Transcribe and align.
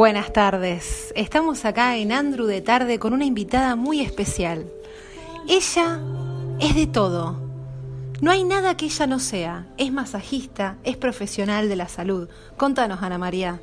Buenas 0.00 0.32
tardes. 0.32 1.12
Estamos 1.14 1.66
acá 1.66 1.94
en 1.98 2.10
Andrew 2.10 2.46
de 2.46 2.62
tarde 2.62 2.98
con 2.98 3.12
una 3.12 3.26
invitada 3.26 3.76
muy 3.76 4.00
especial. 4.00 4.64
Ella 5.46 6.00
es 6.58 6.74
de 6.74 6.86
todo. 6.86 7.36
No 8.22 8.30
hay 8.30 8.44
nada 8.44 8.78
que 8.78 8.86
ella 8.86 9.06
no 9.06 9.18
sea. 9.18 9.66
Es 9.76 9.92
masajista, 9.92 10.78
es 10.84 10.96
profesional 10.96 11.68
de 11.68 11.76
la 11.76 11.86
salud. 11.86 12.30
Contanos, 12.56 13.02
Ana 13.02 13.18
María. 13.18 13.60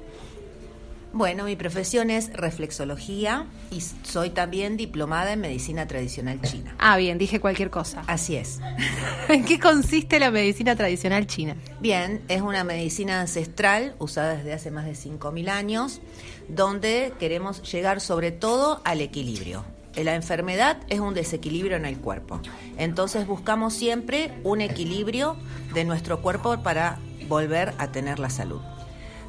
Bueno, 1.17 1.45
mi 1.45 1.55
profesión 1.55 2.11
es 2.11 2.31
reflexología 2.31 3.47
y 3.71 3.81
soy 3.81 4.29
también 4.29 4.77
diplomada 4.77 5.33
en 5.33 5.41
medicina 5.41 5.87
tradicional 5.87 6.39
china. 6.43 6.75
Ah, 6.77 6.95
bien, 6.95 7.17
dije 7.17 7.39
cualquier 7.39 7.71
cosa. 7.71 8.03
Así 8.05 8.35
es. 8.35 8.59
¿En 9.27 9.43
qué 9.43 9.59
consiste 9.59 10.19
la 10.19 10.29
medicina 10.29 10.75
tradicional 10.75 11.25
china? 11.25 11.55
Bien, 11.79 12.21
es 12.27 12.43
una 12.43 12.63
medicina 12.63 13.19
ancestral 13.19 13.95
usada 13.97 14.35
desde 14.35 14.53
hace 14.53 14.69
más 14.69 14.85
de 14.85 14.91
5.000 14.91 15.49
años, 15.49 16.01
donde 16.49 17.11
queremos 17.19 17.63
llegar 17.63 17.99
sobre 17.99 18.31
todo 18.31 18.79
al 18.85 19.01
equilibrio. 19.01 19.65
La 19.95 20.13
enfermedad 20.13 20.77
es 20.87 20.99
un 20.99 21.15
desequilibrio 21.15 21.77
en 21.77 21.87
el 21.87 21.97
cuerpo. 21.97 22.41
Entonces 22.77 23.25
buscamos 23.25 23.73
siempre 23.73 24.37
un 24.43 24.61
equilibrio 24.61 25.35
de 25.73 25.83
nuestro 25.83 26.21
cuerpo 26.21 26.61
para 26.61 26.99
volver 27.27 27.73
a 27.79 27.91
tener 27.91 28.19
la 28.19 28.29
salud. 28.29 28.61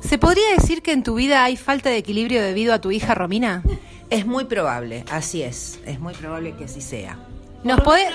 ¿Se 0.01 0.19
podría 0.19 0.51
decir 0.57 0.83
que 0.83 0.93
en 0.93 1.03
tu 1.03 1.15
vida 1.15 1.45
hay 1.45 1.57
falta 1.57 1.91
de 1.91 1.97
equilibrio 1.97 2.43
debido 2.43 2.73
a 2.73 2.81
tu 2.81 2.91
hija 2.91 3.15
Romina? 3.15 3.63
Es 4.11 4.27
muy 4.27 4.45
probable, 4.45 5.05
así 5.11 5.43
es. 5.43 5.81
Es 5.85 6.01
muy 6.01 6.15
probable 6.15 6.55
que 6.57 6.65
así 6.65 6.81
sea. 6.81 7.19
¿Nos 7.65 7.81
podés, 7.81 8.09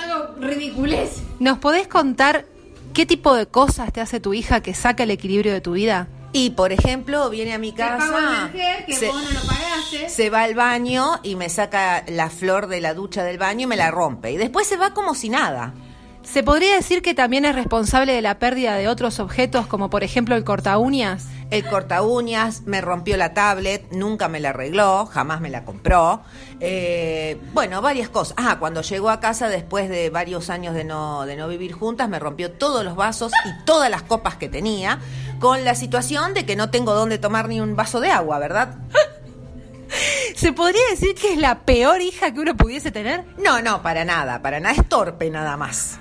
¿Nos 1.39 1.57
podés 1.59 1.87
contar 1.87 2.45
qué 2.93 3.05
tipo 3.05 3.35
de 3.35 3.45
cosas 3.45 3.91
te 3.91 4.01
hace 4.01 4.19
tu 4.19 4.33
hija 4.33 4.61
que 4.61 4.73
saca 4.73 5.03
el 5.03 5.11
equilibrio 5.11 5.51
de 5.51 5.61
tu 5.61 5.73
vida? 5.73 6.07
Y 6.31 6.51
por 6.51 6.71
ejemplo, 6.71 7.29
viene 7.29 7.53
a 7.53 7.59
mi 7.59 7.73
casa, 7.73 8.49
se, 8.87 10.09
se 10.09 10.29
va 10.31 10.43
al 10.43 10.55
baño 10.55 11.19
y 11.21 11.35
me 11.35 11.47
saca 11.49 12.03
la 12.07 12.29
flor 12.29 12.67
de 12.67 12.81
la 12.81 12.95
ducha 12.95 13.23
del 13.23 13.37
baño 13.37 13.65
y 13.65 13.67
me 13.67 13.75
la 13.75 13.91
rompe. 13.91 14.31
Y 14.31 14.37
después 14.37 14.65
se 14.65 14.77
va 14.77 14.93
como 14.93 15.13
si 15.13 15.29
nada. 15.29 15.73
¿Se 16.23 16.41
podría 16.41 16.75
decir 16.75 17.01
que 17.01 17.13
también 17.13 17.45
es 17.45 17.53
responsable 17.53 18.13
de 18.13 18.21
la 18.21 18.39
pérdida 18.39 18.75
de 18.75 18.87
otros 18.87 19.19
objetos, 19.19 19.67
como 19.67 19.89
por 19.89 20.03
ejemplo 20.03 20.35
el 20.35 20.43
corta 20.43 20.77
uñas? 20.77 21.27
El 21.51 21.65
corta 21.65 22.01
uñas 22.01 22.63
me 22.65 22.81
rompió 22.81 23.17
la 23.17 23.33
tablet, 23.33 23.85
nunca 23.91 24.27
me 24.29 24.39
la 24.39 24.49
arregló, 24.49 25.05
jamás 25.05 25.41
me 25.41 25.51
la 25.51 25.65
compró. 25.65 26.21
Eh, 26.59 27.39
bueno, 27.53 27.81
varias 27.81 28.09
cosas. 28.09 28.35
Ah, 28.39 28.57
cuando 28.57 28.81
llegó 28.81 29.09
a 29.09 29.19
casa 29.19 29.49
después 29.49 29.89
de 29.89 30.09
varios 30.09 30.49
años 30.49 30.73
de 30.73 30.83
no, 30.83 31.25
de 31.25 31.35
no 31.35 31.47
vivir 31.47 31.73
juntas, 31.73 32.09
me 32.09 32.17
rompió 32.17 32.51
todos 32.51 32.83
los 32.83 32.95
vasos 32.95 33.31
y 33.45 33.65
todas 33.65 33.91
las 33.91 34.01
copas 34.01 34.35
que 34.35 34.49
tenía, 34.49 34.99
con 35.39 35.63
la 35.63 35.75
situación 35.75 36.33
de 36.33 36.45
que 36.45 36.55
no 36.55 36.71
tengo 36.71 36.95
dónde 36.95 37.19
tomar 37.19 37.49
ni 37.49 37.61
un 37.61 37.75
vaso 37.75 37.99
de 37.99 38.09
agua, 38.09 38.39
¿verdad? 38.39 38.77
¿Se 40.35 40.53
podría 40.53 40.81
decir 40.89 41.13
que 41.13 41.33
es 41.33 41.37
la 41.37 41.59
peor 41.59 42.01
hija 42.01 42.33
que 42.33 42.39
uno 42.39 42.57
pudiese 42.57 42.91
tener? 42.91 43.25
No, 43.37 43.61
no, 43.61 43.83
para 43.83 44.03
nada, 44.05 44.41
para 44.41 44.59
nada, 44.59 44.73
es 44.73 44.89
torpe 44.89 45.29
nada 45.29 45.55
más. 45.57 45.99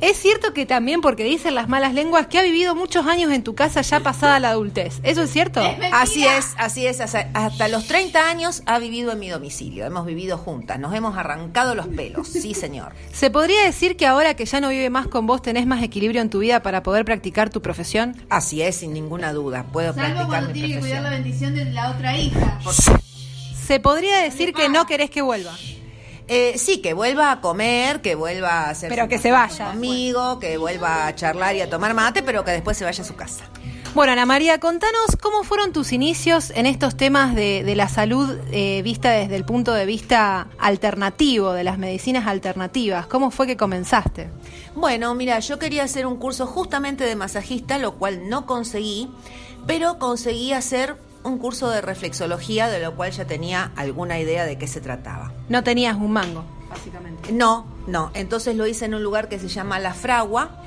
Es 0.00 0.16
cierto 0.16 0.52
que 0.52 0.66
también, 0.66 1.00
porque 1.00 1.24
dicen 1.24 1.54
las 1.54 1.68
malas 1.68 1.94
lenguas, 1.94 2.26
que 2.26 2.38
ha 2.38 2.42
vivido 2.42 2.74
muchos 2.74 3.06
años 3.06 3.32
en 3.32 3.42
tu 3.42 3.54
casa 3.54 3.80
ya 3.82 4.00
pasada 4.00 4.40
la 4.40 4.50
adultez. 4.50 5.00
¿Eso 5.02 5.22
es 5.22 5.30
cierto? 5.30 5.60
así 5.92 6.24
es, 6.26 6.54
así 6.58 6.86
es. 6.86 7.00
Hasta 7.00 7.68
los 7.68 7.86
30 7.86 8.28
años 8.28 8.62
ha 8.66 8.78
vivido 8.78 9.12
en 9.12 9.18
mi 9.18 9.28
domicilio. 9.28 9.86
Hemos 9.86 10.06
vivido 10.06 10.38
juntas. 10.38 10.78
Nos 10.78 10.94
hemos 10.94 11.16
arrancado 11.16 11.74
los 11.74 11.88
pelos. 11.88 12.28
Sí, 12.28 12.54
señor. 12.54 12.92
¿Se 13.12 13.30
podría 13.30 13.64
decir 13.64 13.96
que 13.96 14.06
ahora 14.06 14.34
que 14.34 14.44
ya 14.44 14.60
no 14.60 14.68
vive 14.68 14.90
más 14.90 15.08
con 15.08 15.26
vos, 15.26 15.42
tenés 15.42 15.66
más 15.66 15.82
equilibrio 15.82 16.22
en 16.22 16.30
tu 16.30 16.38
vida 16.40 16.62
para 16.62 16.82
poder 16.82 17.04
practicar 17.04 17.50
tu 17.50 17.62
profesión? 17.62 18.16
Así 18.28 18.62
es, 18.62 18.76
sin 18.76 18.92
ninguna 18.92 19.32
duda. 19.32 19.66
Puedo 19.72 19.94
Salvo 19.94 20.00
practicar 20.00 20.26
cuando 20.28 20.52
tiene 20.52 20.74
que 20.74 20.80
cuidar 20.80 21.02
la 21.02 21.10
bendición 21.10 21.54
de 21.54 21.64
la 21.66 21.90
otra 21.90 22.16
hija. 22.16 22.58
¿Se 23.66 23.80
podría 23.80 24.18
decir 24.18 24.52
que 24.52 24.68
no 24.68 24.86
querés 24.86 25.10
que 25.10 25.22
vuelva? 25.22 25.56
Eh, 26.32 26.58
sí, 26.58 26.78
que 26.80 26.94
vuelva 26.94 27.32
a 27.32 27.40
comer, 27.40 28.00
que 28.02 28.14
vuelva 28.14 28.50
a 28.50 28.70
hacer 28.70 28.88
pero 28.88 29.08
que 29.08 29.18
se 29.18 29.32
vaya 29.32 29.72
conmigo, 29.72 30.38
que 30.38 30.58
vuelva 30.58 31.08
a 31.08 31.14
charlar 31.16 31.56
y 31.56 31.60
a 31.60 31.68
tomar 31.68 31.92
mate, 31.92 32.22
pero 32.22 32.44
que 32.44 32.52
después 32.52 32.78
se 32.78 32.84
vaya 32.84 33.02
a 33.02 33.04
su 33.04 33.16
casa. 33.16 33.46
Bueno, 33.96 34.12
Ana 34.12 34.26
María, 34.26 34.60
contanos 34.60 35.16
cómo 35.20 35.42
fueron 35.42 35.72
tus 35.72 35.92
inicios 35.92 36.52
en 36.54 36.66
estos 36.66 36.96
temas 36.96 37.34
de, 37.34 37.64
la 37.74 37.88
salud 37.88 38.38
eh, 38.52 38.80
vista 38.82 39.10
desde 39.10 39.34
el 39.34 39.44
punto 39.44 39.72
de 39.72 39.86
vista 39.86 40.46
alternativo, 40.60 41.52
de 41.52 41.64
las 41.64 41.78
medicinas 41.78 42.28
alternativas. 42.28 43.08
¿Cómo 43.08 43.32
fue 43.32 43.48
que 43.48 43.56
comenzaste? 43.56 44.30
Bueno, 44.76 45.12
mira, 45.16 45.40
yo 45.40 45.58
quería 45.58 45.82
hacer 45.82 46.06
un 46.06 46.16
curso 46.16 46.46
justamente 46.46 47.02
de 47.02 47.16
masajista, 47.16 47.76
lo 47.78 47.96
cual 47.96 48.28
no 48.28 48.46
conseguí, 48.46 49.10
pero 49.66 49.98
conseguí 49.98 50.52
hacer 50.52 50.94
un 51.24 51.38
curso 51.38 51.68
de 51.70 51.80
reflexología, 51.80 52.68
de 52.68 52.78
lo 52.78 52.94
cual 52.94 53.10
ya 53.10 53.24
tenía 53.24 53.72
alguna 53.74 54.20
idea 54.20 54.44
de 54.44 54.58
qué 54.58 54.68
se 54.68 54.80
trataba. 54.80 55.32
No 55.50 55.64
tenías 55.64 55.96
un 55.96 56.12
mango, 56.12 56.44
básicamente. 56.70 57.32
No, 57.32 57.66
no. 57.88 58.12
Entonces 58.14 58.56
lo 58.56 58.68
hice 58.68 58.84
en 58.84 58.94
un 58.94 59.02
lugar 59.02 59.28
que 59.28 59.38
se 59.40 59.48
llama 59.48 59.80
La 59.80 59.92
Fragua, 59.92 60.60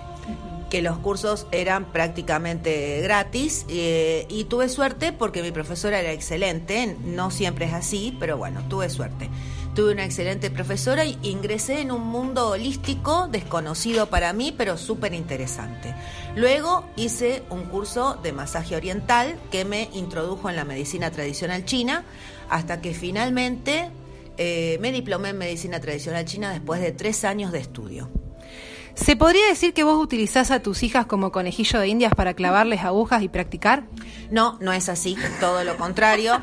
que 0.69 0.81
los 0.81 0.97
cursos 0.97 1.47
eran 1.51 1.85
prácticamente 1.85 2.99
gratis 3.01 3.65
eh, 3.69 4.25
y 4.27 4.43
tuve 4.43 4.67
suerte 4.67 5.13
porque 5.13 5.41
mi 5.41 5.51
profesora 5.51 5.99
era 5.99 6.11
excelente, 6.11 6.97
no 7.05 7.31
siempre 7.31 7.65
es 7.65 7.73
así, 7.73 8.17
pero 8.19 8.37
bueno, 8.37 8.61
tuve 8.67 8.89
suerte. 8.89 9.29
Tuve 9.73 9.93
una 9.93 10.03
excelente 10.03 10.51
profesora 10.51 11.05
y 11.05 11.17
ingresé 11.23 11.79
en 11.79 11.91
un 11.91 12.05
mundo 12.05 12.49
holístico 12.49 13.27
desconocido 13.27 14.09
para 14.09 14.33
mí, 14.33 14.53
pero 14.55 14.77
súper 14.77 15.13
interesante. 15.13 15.95
Luego 16.35 16.83
hice 16.95 17.43
un 17.49 17.63
curso 17.65 18.19
de 18.21 18.33
masaje 18.33 18.75
oriental 18.75 19.39
que 19.49 19.63
me 19.63 19.89
introdujo 19.93 20.49
en 20.49 20.57
la 20.57 20.65
medicina 20.65 21.09
tradicional 21.09 21.63
china, 21.63 22.03
hasta 22.49 22.81
que 22.81 22.93
finalmente 22.93 23.91
eh, 24.37 24.77
me 24.81 24.91
diplomé 24.91 25.29
en 25.29 25.37
medicina 25.37 25.79
tradicional 25.79 26.25
china 26.25 26.51
después 26.51 26.81
de 26.81 26.91
tres 26.91 27.23
años 27.23 27.51
de 27.51 27.59
estudio. 27.59 28.09
¿Se 28.95 29.15
podría 29.15 29.47
decir 29.47 29.73
que 29.73 29.83
vos 29.83 30.01
utilizás 30.01 30.51
a 30.51 30.61
tus 30.61 30.83
hijas 30.83 31.07
como 31.07 31.31
conejillo 31.31 31.79
de 31.79 31.87
indias 31.87 32.13
para 32.13 32.35
clavarles 32.35 32.81
agujas 32.81 33.23
y 33.23 33.29
practicar? 33.29 33.85
No, 34.29 34.57
no 34.61 34.71
es 34.71 34.87
así, 34.87 35.17
todo 35.39 35.63
lo 35.63 35.77
contrario. 35.77 36.39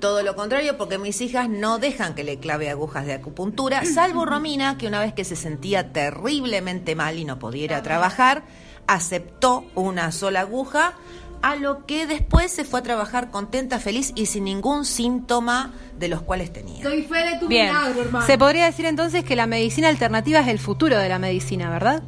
Todo 0.00 0.22
lo 0.22 0.36
contrario, 0.36 0.76
porque 0.78 0.96
mis 0.96 1.20
hijas 1.20 1.48
no 1.48 1.78
dejan 1.78 2.14
que 2.14 2.22
le 2.22 2.38
clave 2.38 2.70
agujas 2.70 3.04
de 3.04 3.14
acupuntura, 3.14 3.84
salvo 3.84 4.24
Romina, 4.24 4.78
que 4.78 4.86
una 4.86 5.00
vez 5.00 5.12
que 5.12 5.24
se 5.24 5.34
sentía 5.34 5.92
terriblemente 5.92 6.94
mal 6.94 7.18
y 7.18 7.24
no 7.24 7.40
pudiera 7.40 7.82
trabajar, 7.82 8.44
aceptó 8.86 9.64
una 9.74 10.12
sola 10.12 10.42
aguja, 10.42 10.94
a 11.42 11.56
lo 11.56 11.86
que 11.86 12.06
después 12.06 12.50
se 12.52 12.64
fue 12.64 12.80
a 12.80 12.82
trabajar 12.82 13.30
contenta, 13.30 13.78
feliz 13.78 14.12
y 14.14 14.26
sin 14.26 14.44
ningún 14.44 14.84
síntoma 14.84 15.72
de 15.98 16.08
los 16.08 16.22
cuales 16.22 16.52
tenía. 16.52 16.82
Soy 16.82 17.02
fe 17.02 17.18
de 17.30 17.38
tu 17.38 17.48
Bien. 17.48 17.74
hermano. 17.74 18.26
Se 18.26 18.38
podría 18.38 18.66
decir 18.66 18.86
entonces 18.86 19.24
que 19.24 19.36
la 19.36 19.46
medicina 19.46 19.88
alternativa 19.88 20.40
es 20.40 20.48
el 20.48 20.58
futuro 20.58 20.98
de 20.98 21.08
la 21.08 21.18
medicina, 21.18 21.70
¿verdad? 21.70 22.02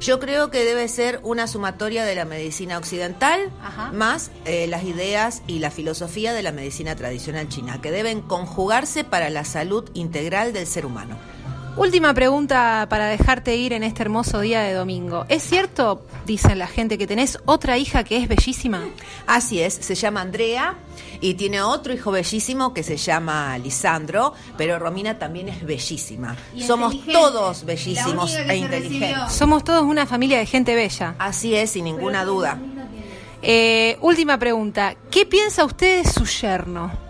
Yo 0.00 0.18
creo 0.18 0.50
que 0.50 0.64
debe 0.64 0.88
ser 0.88 1.20
una 1.22 1.46
sumatoria 1.46 2.04
de 2.04 2.16
la 2.16 2.24
medicina 2.24 2.76
occidental 2.76 3.52
más 3.92 4.32
eh, 4.44 4.66
las 4.66 4.82
ideas 4.82 5.42
y 5.46 5.60
la 5.60 5.70
filosofía 5.70 6.32
de 6.32 6.42
la 6.42 6.50
medicina 6.50 6.96
tradicional 6.96 7.48
china, 7.48 7.80
que 7.80 7.92
deben 7.92 8.20
conjugarse 8.20 9.04
para 9.04 9.30
la 9.30 9.44
salud 9.44 9.88
integral 9.94 10.52
del 10.52 10.66
ser 10.66 10.86
humano. 10.86 11.16
Última 11.76 12.12
pregunta 12.12 12.86
para 12.90 13.06
dejarte 13.06 13.56
ir 13.56 13.72
en 13.72 13.82
este 13.82 14.02
hermoso 14.02 14.40
día 14.40 14.60
de 14.60 14.74
domingo. 14.74 15.24
¿Es 15.30 15.42
cierto, 15.42 16.04
dicen 16.26 16.58
la 16.58 16.66
gente, 16.66 16.98
que 16.98 17.06
tenés 17.06 17.38
otra 17.46 17.78
hija 17.78 18.04
que 18.04 18.18
es 18.18 18.28
bellísima? 18.28 18.82
Así 19.26 19.58
es, 19.60 19.74
se 19.74 19.94
llama 19.94 20.20
Andrea 20.20 20.74
y 21.22 21.34
tiene 21.34 21.62
otro 21.62 21.94
hijo 21.94 22.10
bellísimo 22.10 22.74
que 22.74 22.82
se 22.82 22.98
llama 22.98 23.56
Lisandro, 23.56 24.34
pero 24.58 24.78
Romina 24.78 25.18
también 25.18 25.48
es 25.48 25.64
bellísima. 25.64 26.36
Somos 26.58 26.94
todos 27.06 27.64
bellísimos 27.64 28.36
e 28.36 28.56
inteligentes. 28.56 29.32
Somos 29.32 29.64
todos 29.64 29.82
una 29.82 30.04
familia 30.04 30.38
de 30.38 30.46
gente 30.46 30.74
bella. 30.74 31.14
Así 31.18 31.54
es, 31.54 31.70
sin 31.70 31.84
ninguna 31.84 32.26
duda. 32.26 32.58
Eh, 33.40 33.96
última 34.02 34.38
pregunta. 34.38 34.94
¿Qué 35.10 35.24
piensa 35.24 35.64
usted 35.64 36.04
de 36.04 36.10
su 36.10 36.26
yerno? 36.26 37.01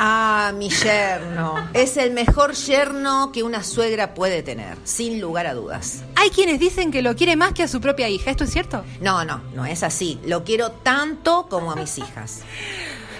Ah, 0.00 0.52
mi 0.54 0.70
yerno. 0.70 1.68
Es 1.74 1.96
el 1.96 2.12
mejor 2.12 2.54
yerno 2.54 3.32
que 3.32 3.42
una 3.42 3.64
suegra 3.64 4.14
puede 4.14 4.44
tener, 4.44 4.78
sin 4.84 5.20
lugar 5.20 5.48
a 5.48 5.54
dudas. 5.54 6.04
Hay 6.14 6.30
quienes 6.30 6.60
dicen 6.60 6.92
que 6.92 7.02
lo 7.02 7.16
quiere 7.16 7.34
más 7.34 7.52
que 7.52 7.64
a 7.64 7.68
su 7.68 7.80
propia 7.80 8.08
hija. 8.08 8.30
¿Esto 8.30 8.44
es 8.44 8.50
cierto? 8.50 8.84
No, 9.00 9.24
no, 9.24 9.42
no 9.54 9.66
es 9.66 9.82
así. 9.82 10.20
Lo 10.24 10.44
quiero 10.44 10.70
tanto 10.70 11.48
como 11.50 11.72
a 11.72 11.76
mis 11.76 11.98
hijas. 11.98 12.42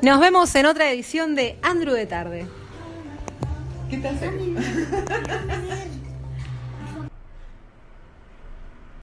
Nos 0.00 0.18
vemos 0.18 0.54
en 0.54 0.64
otra 0.64 0.90
edición 0.90 1.34
de 1.34 1.58
Andrew 1.60 1.94
de 1.94 2.06
Tarde. 2.06 2.46
¿Qué 3.90 3.98
tal? 3.98 4.18